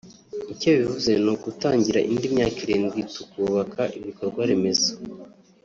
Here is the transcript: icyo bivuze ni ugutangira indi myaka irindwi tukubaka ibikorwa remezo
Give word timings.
icyo 0.53 0.69
bivuze 0.77 1.11
ni 1.23 1.29
ugutangira 1.33 1.99
indi 2.11 2.27
myaka 2.35 2.57
irindwi 2.65 2.99
tukubaka 3.13 3.81
ibikorwa 3.97 4.41
remezo 4.49 4.91